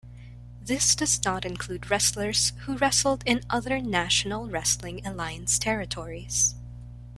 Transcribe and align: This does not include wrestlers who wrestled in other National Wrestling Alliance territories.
This 0.63 0.95
does 0.95 1.23
not 1.23 1.45
include 1.45 1.91
wrestlers 1.91 2.53
who 2.61 2.75
wrestled 2.75 3.21
in 3.27 3.43
other 3.51 3.79
National 3.79 4.49
Wrestling 4.49 5.05
Alliance 5.05 5.59
territories. 5.59 6.55